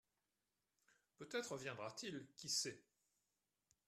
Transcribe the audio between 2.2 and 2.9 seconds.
qui sait?